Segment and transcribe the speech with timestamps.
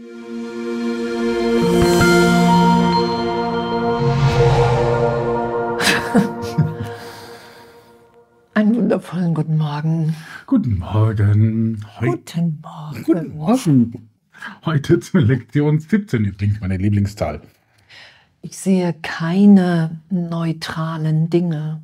[8.54, 10.16] Einen wundervollen guten Morgen.
[10.46, 11.84] Guten Morgen.
[12.00, 13.02] Heu guten Morgen.
[13.02, 14.08] Guten Morgen.
[14.64, 17.42] Heute zur Lektion 17 übrigens meine Lieblingszahl.
[18.40, 21.82] Ich sehe keine neutralen Dinge.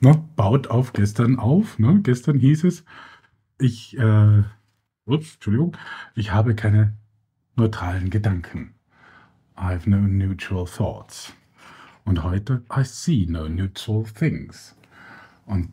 [0.00, 1.78] Ne, baut auf gestern auf.
[1.78, 2.00] Ne?
[2.02, 2.84] Gestern hieß es,
[3.58, 4.42] ich, äh,
[5.06, 5.76] ups, Entschuldigung,
[6.14, 6.94] ich habe keine
[7.54, 8.74] neutralen Gedanken.
[9.56, 11.32] I have no neutral thoughts.
[12.04, 14.76] Und heute, I see no neutral things.
[15.46, 15.72] Und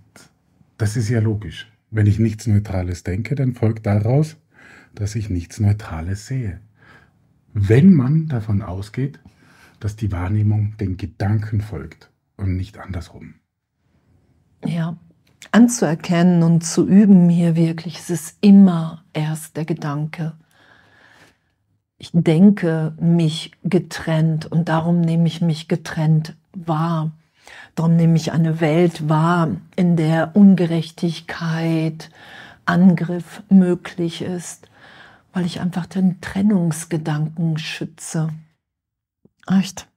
[0.77, 1.71] das ist ja logisch.
[1.91, 4.37] Wenn ich nichts Neutrales denke, dann folgt daraus,
[4.95, 6.59] dass ich nichts Neutrales sehe.
[7.53, 9.19] Wenn man davon ausgeht,
[9.79, 13.35] dass die Wahrnehmung den Gedanken folgt und nicht andersrum.
[14.65, 14.97] Ja,
[15.51, 20.33] anzuerkennen und zu üben hier wirklich, es ist immer erst der Gedanke.
[21.97, 27.11] Ich denke mich getrennt und darum nehme ich mich getrennt wahr.
[27.75, 32.09] Darum nehme ich eine Welt wahr, in der Ungerechtigkeit,
[32.65, 34.67] Angriff möglich ist,
[35.33, 38.29] weil ich einfach den Trennungsgedanken schütze.
[39.47, 39.87] Echt.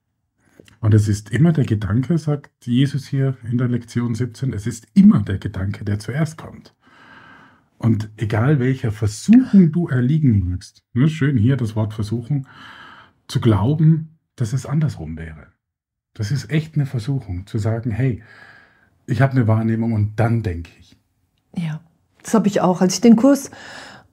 [0.80, 4.86] Und es ist immer der Gedanke, sagt Jesus hier in der Lektion 17, es ist
[4.94, 6.74] immer der Gedanke, der zuerst kommt.
[7.78, 12.46] Und egal welcher Versuchung du erliegen magst, ne, schön hier das Wort Versuchung,
[13.28, 15.48] zu glauben, dass es andersrum wäre.
[16.14, 18.22] Das ist echt eine Versuchung, zu sagen, hey,
[19.06, 20.96] ich habe eine Wahrnehmung und dann denke ich.
[21.54, 21.80] Ja,
[22.22, 22.80] das habe ich auch.
[22.80, 23.50] Als ich den Kurs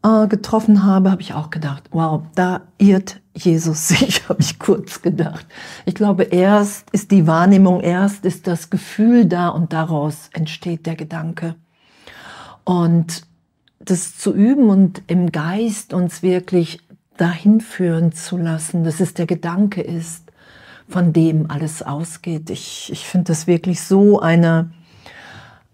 [0.04, 5.02] äh, getroffen habe, habe ich auch gedacht, wow, da irrt Jesus sich, habe ich kurz
[5.02, 5.46] gedacht.
[5.86, 10.96] Ich glaube, erst ist die Wahrnehmung, erst ist das Gefühl da und daraus entsteht der
[10.96, 11.56] Gedanke.
[12.64, 13.24] Und
[13.80, 16.80] das zu üben und im Geist uns wirklich
[17.18, 20.31] dahin führen zu lassen, dass es der Gedanke ist,
[20.88, 22.50] von dem alles ausgeht.
[22.50, 24.72] Ich, ich finde das wirklich so eine,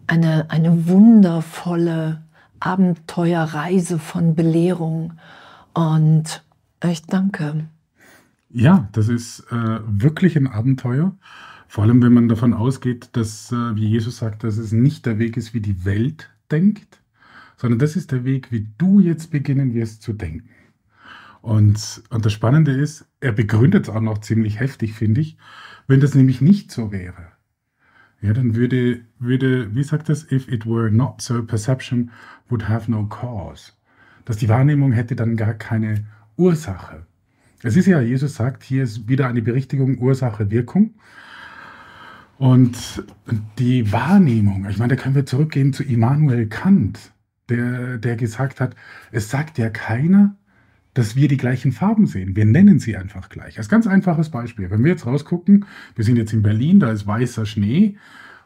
[0.07, 2.21] eine, eine wundervolle
[2.59, 5.13] Abenteuerreise von Belehrung.
[5.73, 6.43] Und
[6.83, 7.65] ich danke.
[8.49, 11.15] Ja, das ist äh, wirklich ein Abenteuer.
[11.67, 15.19] Vor allem, wenn man davon ausgeht, dass, äh, wie Jesus sagt, dass es nicht der
[15.19, 16.99] Weg ist, wie die Welt denkt,
[17.57, 20.49] sondern das ist der Weg, wie du jetzt beginnen wirst zu denken.
[21.41, 25.37] Und, und das Spannende ist, er begründet es auch noch ziemlich heftig, finde ich.
[25.87, 27.27] Wenn das nämlich nicht so wäre,
[28.21, 32.11] ja, dann würde, würde, wie sagt das, if it were not so, perception
[32.49, 33.71] would have no cause.
[34.25, 37.05] Dass die Wahrnehmung hätte dann gar keine Ursache.
[37.63, 40.93] Es ist ja, Jesus sagt, hier ist wieder eine Berichtigung Ursache, Wirkung.
[42.37, 43.03] Und
[43.57, 47.11] die Wahrnehmung, ich meine, da können wir zurückgehen zu Immanuel Kant,
[47.49, 48.75] der, der gesagt hat,
[49.11, 50.37] es sagt ja keiner,
[50.99, 52.35] dass wir die gleichen Farben sehen.
[52.35, 53.57] Wir nennen sie einfach gleich.
[53.57, 54.69] Als ganz einfaches Beispiel.
[54.69, 55.63] Wenn wir jetzt rausgucken,
[55.95, 57.95] wir sind jetzt in Berlin, da ist weißer Schnee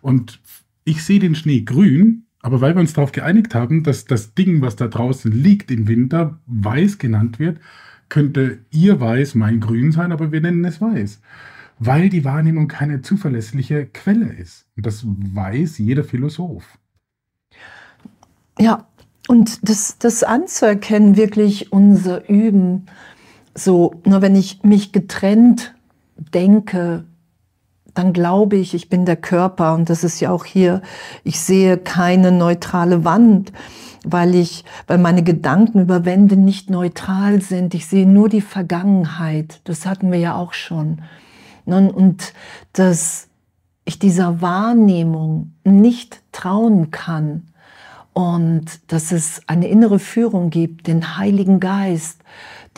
[0.02, 0.40] und
[0.84, 4.62] ich sehe den Schnee grün, aber weil wir uns darauf geeinigt haben, dass das Ding,
[4.62, 7.60] was da draußen liegt im Winter, weiß genannt wird,
[8.08, 11.22] könnte ihr weiß mein grün sein, aber wir nennen es weiß.
[11.80, 14.68] Weil die Wahrnehmung keine zuverlässliche Quelle ist.
[14.76, 16.78] Und das weiß jeder Philosoph.
[18.60, 18.88] Ja,
[19.28, 22.88] und das, das anzuerkennen, wirklich unser Üben,
[23.56, 25.76] so, nur wenn ich mich getrennt
[26.16, 27.06] denke,
[27.94, 30.82] dann glaube ich, ich bin der Körper und das ist ja auch hier,
[31.24, 33.54] ich sehe keine neutrale Wand,
[34.04, 37.74] weil ich, weil meine Gedanken über Wände nicht neutral sind.
[37.74, 39.62] Ich sehe nur die Vergangenheit.
[39.64, 41.02] Das hatten wir ja auch schon.
[41.66, 42.34] Und
[42.74, 43.30] dass
[43.86, 47.44] ich dieser Wahrnehmung nicht trauen kann,
[48.14, 52.22] und dass es eine innere Führung gibt, den Heiligen Geist,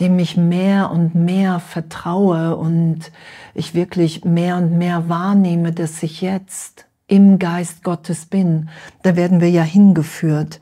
[0.00, 3.12] dem ich mehr und mehr vertraue und
[3.54, 8.68] ich wirklich mehr und mehr wahrnehme, dass ich jetzt im Geist Gottes bin.
[9.02, 10.60] Da werden wir ja hingeführt.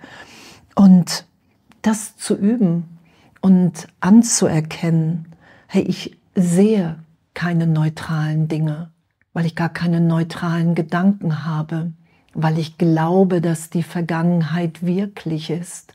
[0.74, 1.24] Und
[1.82, 2.98] das zu üben
[3.40, 5.26] und anzuerkennen,
[5.68, 6.96] hey, ich sehe
[7.32, 8.90] keine neutralen Dinge,
[9.32, 11.92] weil ich gar keine neutralen Gedanken habe
[12.34, 15.94] weil ich glaube, dass die Vergangenheit wirklich ist.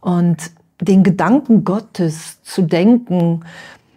[0.00, 0.50] Und
[0.80, 3.44] den Gedanken Gottes zu denken,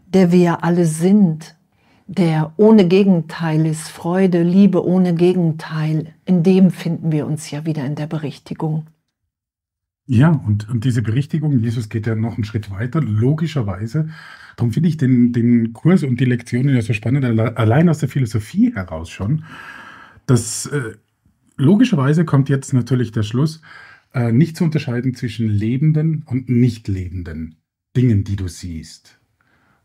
[0.07, 1.55] der wir alle sind,
[2.07, 7.83] der ohne Gegenteil ist, Freude, Liebe ohne Gegenteil, in dem finden wir uns ja wieder
[7.85, 8.85] in der Berichtigung.
[10.07, 14.09] Ja, und, und diese Berichtigung, Jesus geht ja noch einen Schritt weiter, logischerweise.
[14.55, 18.09] Darum finde ich den, den Kurs und die Lektionen ja so spannend, allein aus der
[18.09, 19.45] Philosophie heraus schon,
[20.27, 20.93] dass äh,
[21.57, 23.61] logischerweise kommt jetzt natürlich der Schluss,
[24.13, 27.55] äh, nicht zu unterscheiden zwischen lebenden und nicht lebenden
[27.95, 29.19] Dingen, die du siehst.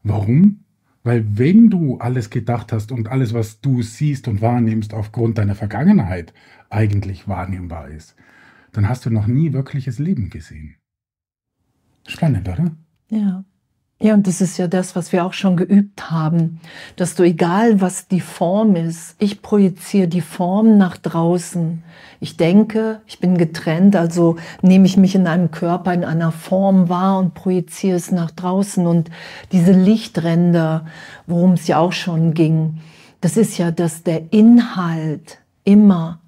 [0.02, 0.64] Warum?
[1.02, 5.55] Weil wenn du alles gedacht hast und alles, was du siehst und wahrnimmst, aufgrund deiner
[5.55, 6.34] Vergangenheit
[6.69, 8.16] eigentlich wahrnehmbar ist,
[8.73, 10.76] dann hast du noch nie wirkliches Leben gesehen.
[12.06, 12.76] Spannend, oder?
[13.11, 13.44] Ja.
[14.02, 16.58] Ja, und das ist ja das, was wir auch schon geübt haben,
[16.97, 21.82] dass du, egal was die Form ist, ich projiziere die Form nach draußen.
[22.19, 26.88] Ich denke, ich bin getrennt, also nehme ich mich in einem Körper, in einer Form
[26.88, 28.87] wahr und projiziere es nach draußen.
[28.87, 29.11] Und
[29.52, 30.87] diese Lichtränder,
[31.26, 32.79] worum es ja auch schon ging,
[33.20, 36.20] das ist ja, dass der Inhalt immer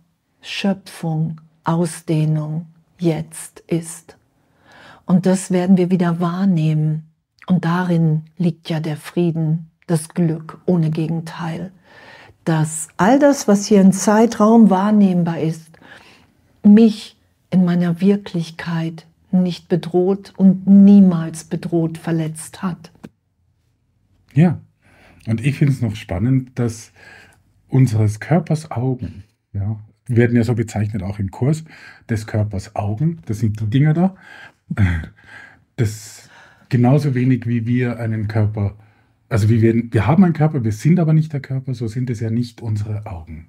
[0.42, 2.66] Schöpfung, Ausdehnung
[2.98, 4.18] jetzt ist.
[5.06, 7.08] Und das werden wir wieder wahrnehmen.
[7.52, 11.70] Und darin liegt ja der Frieden, das Glück ohne Gegenteil.
[12.46, 15.68] Dass all das, was hier im Zeitraum wahrnehmbar ist,
[16.62, 17.18] mich
[17.50, 22.90] in meiner Wirklichkeit nicht bedroht und niemals bedroht verletzt hat.
[24.32, 24.58] Ja,
[25.26, 26.90] und ich finde es noch spannend, dass
[27.68, 31.64] unseres Körpers Augen, ja, werden ja so bezeichnet auch im Kurs,
[32.08, 34.14] des Körpers Augen, das sind die Dinger da,
[35.76, 36.30] das
[36.72, 38.78] genauso wenig wie wir einen Körper,
[39.28, 42.08] also wie wir, wir haben einen Körper, wir sind aber nicht der Körper, so sind
[42.08, 43.48] es ja nicht unsere Augen.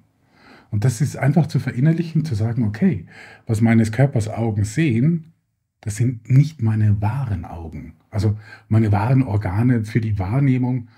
[0.70, 3.06] Und das ist einfach zu verinnerlichen, zu sagen, okay,
[3.46, 5.32] was meines Körpers Augen sehen,
[5.80, 8.38] das sind nicht meine wahren Augen, also
[8.68, 10.88] meine wahren Organe für die Wahrnehmung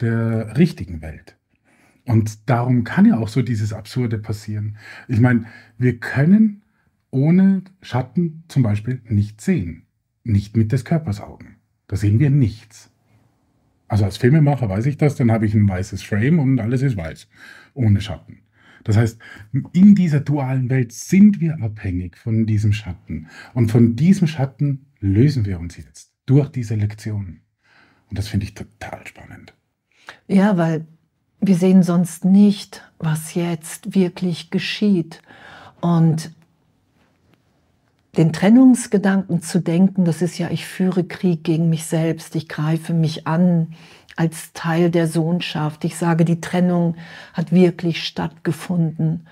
[0.00, 1.38] der richtigen Welt.
[2.04, 4.76] Und darum kann ja auch so dieses Absurde passieren.
[5.08, 5.46] Ich meine,
[5.78, 6.62] wir können
[7.10, 9.86] ohne Schatten zum Beispiel nicht sehen.
[10.24, 11.59] Nicht mit des Körpers Augen.
[11.90, 12.88] Da sehen wir nichts.
[13.88, 16.96] Also als Filmemacher weiß ich das, dann habe ich ein weißes Frame und alles ist
[16.96, 17.26] weiß,
[17.74, 18.42] ohne Schatten.
[18.84, 19.18] Das heißt,
[19.72, 23.26] in dieser dualen Welt sind wir abhängig von diesem Schatten.
[23.54, 27.40] Und von diesem Schatten lösen wir uns jetzt durch diese Lektionen.
[28.08, 29.52] Und das finde ich total spannend.
[30.28, 30.86] Ja, weil
[31.40, 35.22] wir sehen sonst nicht, was jetzt wirklich geschieht.
[35.80, 36.30] Und
[38.16, 42.92] den Trennungsgedanken zu denken, das ist ja, ich führe Krieg gegen mich selbst, ich greife
[42.92, 43.74] mich an
[44.16, 45.84] als Teil der Sohnschaft.
[45.84, 46.96] Ich sage, die Trennung
[47.32, 49.26] hat wirklich stattgefunden.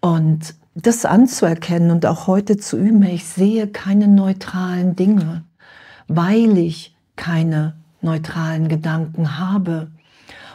[0.00, 5.44] Und das anzuerkennen und auch heute zu üben, ich sehe keine neutralen Dinge,
[6.08, 9.88] weil ich keine neutralen Gedanken habe.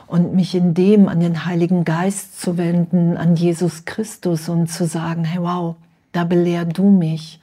[0.08, 4.86] Und mich in dem an den Heiligen Geist zu wenden, an Jesus Christus und zu
[4.86, 5.78] sagen, hey wow,
[6.16, 7.40] da belehr du mich.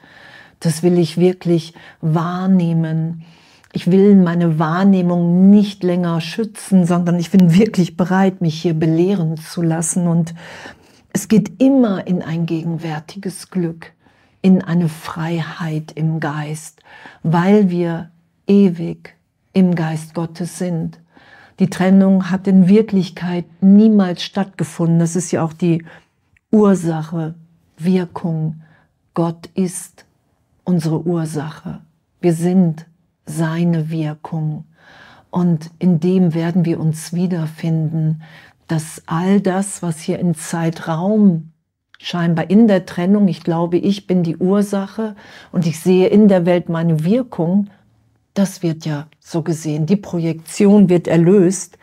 [0.61, 3.25] Das will ich wirklich wahrnehmen.
[3.73, 9.37] Ich will meine Wahrnehmung nicht länger schützen, sondern ich bin wirklich bereit, mich hier belehren
[9.37, 10.07] zu lassen.
[10.07, 10.35] Und
[11.13, 13.93] es geht immer in ein gegenwärtiges Glück,
[14.41, 16.81] in eine Freiheit im Geist,
[17.23, 18.11] weil wir
[18.47, 19.15] ewig
[19.53, 20.99] im Geist Gottes sind.
[21.59, 24.99] Die Trennung hat in Wirklichkeit niemals stattgefunden.
[24.99, 25.85] Das ist ja auch die
[26.51, 27.35] Ursache
[27.77, 28.63] Wirkung.
[29.15, 30.05] Gott ist
[30.65, 31.81] unsere Ursache.
[32.21, 32.87] Wir sind
[33.27, 34.65] seine Wirkung.
[35.31, 38.23] Und in dem werden wir uns wiederfinden,
[38.69, 41.53] dass all das, was hier in Zeitraum
[41.99, 45.15] scheinbar in der Trennung, ich glaube, ich bin die Ursache
[45.53, 47.71] und ich sehe in der Welt meine Wirkung,
[48.35, 51.79] das wird ja so gesehen, die Projektion wird erlöst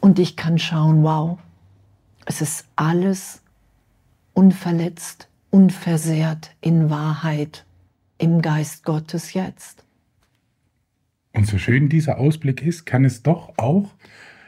[0.00, 1.38] und ich kann schauen, wow,
[2.26, 3.42] es ist alles
[4.34, 7.64] unverletzt, unversehrt in Wahrheit
[8.18, 9.84] im Geist Gottes jetzt.
[11.32, 13.94] Und so schön dieser Ausblick ist, kann es doch auch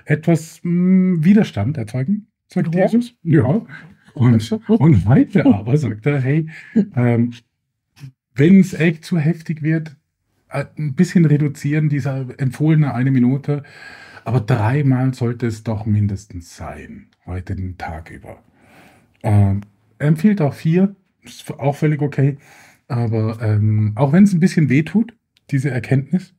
[0.05, 2.83] etwas mh, hm, Widerstand erzeugen, sagt ja.
[2.83, 3.14] Jesus.
[3.23, 3.66] Ja.
[4.14, 6.49] Und, und weiter aber sagt er, hey,
[6.95, 7.33] ähm,
[8.35, 9.97] wenn es echt zu heftig wird,
[10.49, 13.62] äh, ein bisschen reduzieren, dieser empfohlene eine Minute,
[14.25, 18.43] aber dreimal sollte es doch mindestens sein, heute den Tag über.
[19.23, 19.62] Ähm,
[19.98, 22.38] empfiehlt auch vier, ist auch völlig okay.
[22.88, 25.14] Aber ähm, auch wenn es ein bisschen wehtut,
[25.50, 26.34] diese Erkenntnis,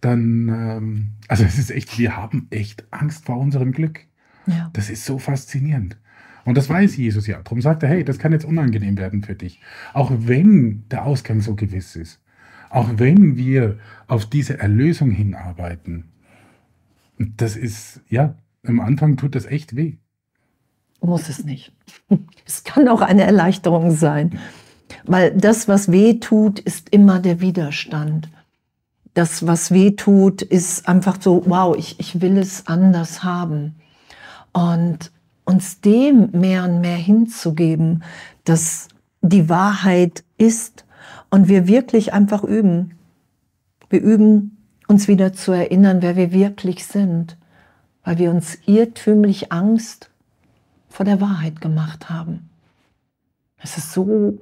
[0.00, 4.00] dann, ähm, also es ist echt, wir haben echt Angst vor unserem Glück.
[4.46, 4.70] Ja.
[4.72, 5.98] Das ist so faszinierend.
[6.44, 7.42] Und das weiß Jesus ja.
[7.42, 9.60] Darum sagt er, hey, das kann jetzt unangenehm werden für dich.
[9.92, 12.22] Auch wenn der Ausgang so gewiss ist.
[12.70, 16.04] Auch wenn wir auf diese Erlösung hinarbeiten.
[17.18, 19.96] Das ist, ja, am Anfang tut das echt weh.
[21.00, 21.72] Muss es nicht.
[22.46, 24.38] Es kann auch eine Erleichterung sein,
[25.04, 28.30] weil das, was weh tut, ist immer der Widerstand.
[29.12, 33.74] Das, was weh tut, ist einfach so, wow, ich, ich will es anders haben.
[34.54, 35.12] Und
[35.44, 38.02] uns dem mehr und mehr hinzugeben,
[38.44, 38.88] dass
[39.20, 40.86] die Wahrheit ist
[41.30, 42.94] und wir wirklich einfach üben.
[43.90, 44.56] Wir üben,
[44.88, 47.36] uns wieder zu erinnern, wer wir wirklich sind,
[48.04, 50.10] weil wir uns irrtümlich Angst
[50.88, 52.48] vor der Wahrheit gemacht haben.
[53.58, 54.38] Es ist so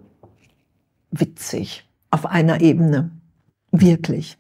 [1.11, 3.11] witzig auf einer Ebene.
[3.73, 4.39] Wirklich.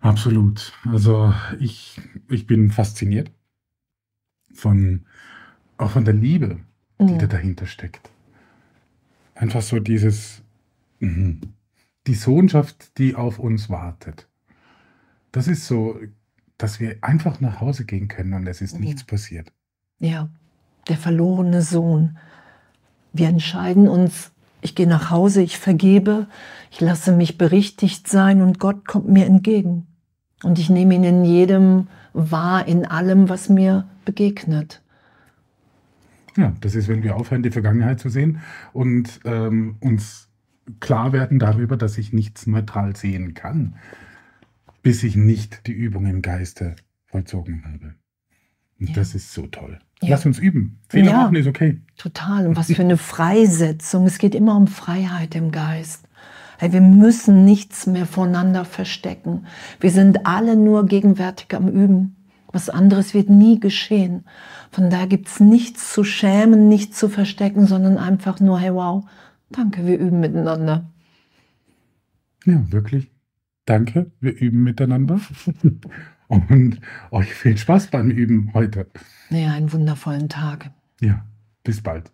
[0.00, 0.72] Absolut.
[0.86, 3.30] Also ich, ich bin fasziniert
[4.52, 5.06] von,
[5.78, 6.60] auch von der Liebe,
[7.00, 7.18] die Mhm.
[7.18, 8.10] da dahinter steckt.
[9.34, 10.42] Einfach so dieses,
[11.00, 11.40] mhm,
[12.06, 14.28] die Sohnschaft, die auf uns wartet.
[15.32, 15.98] Das ist so,
[16.56, 18.84] dass wir einfach nach Hause gehen können und es ist Mhm.
[18.84, 19.52] nichts passiert.
[19.98, 20.28] Ja,
[20.88, 22.18] der verlorene Sohn.
[23.12, 26.26] Wir entscheiden uns, ich gehe nach Hause, ich vergebe,
[26.70, 29.86] ich lasse mich berichtigt sein und Gott kommt mir entgegen.
[30.42, 34.82] Und ich nehme ihn in jedem wahr, in allem, was mir begegnet.
[36.36, 38.40] Ja, das ist, wenn wir aufhören, die Vergangenheit zu sehen
[38.72, 40.28] und ähm, uns
[40.80, 43.76] klar werden darüber, dass ich nichts neutral sehen kann,
[44.82, 46.74] bis ich nicht die Übung im Geiste
[47.06, 47.94] vollzogen habe.
[48.80, 48.94] Und Ja.
[48.96, 49.78] das ist so toll.
[50.04, 50.10] Ja.
[50.10, 50.78] Lass uns üben.
[50.88, 51.16] Fehler Ja.
[51.22, 51.80] machen ist okay.
[51.96, 52.46] Total.
[52.46, 54.06] Und was für eine Freisetzung.
[54.06, 56.06] Es geht immer um Freiheit im Geist.
[56.58, 59.46] Hey, wir müssen nichts mehr voneinander verstecken.
[59.80, 62.16] Wir sind alle nur gegenwärtig am Üben.
[62.52, 64.24] Was anderes wird nie geschehen.
[64.70, 69.04] Von daher gibt es nichts zu schämen, nichts zu verstecken, sondern einfach nur, hey wow,
[69.50, 70.88] danke, wir üben miteinander.
[72.44, 73.10] Ja, wirklich.
[73.66, 74.10] Danke.
[74.20, 75.20] Wir üben miteinander.
[76.48, 78.86] und euch viel Spaß beim Üben heute.
[79.30, 80.70] Ja, einen wundervollen Tag.
[81.00, 81.24] Ja,
[81.62, 82.13] bis bald.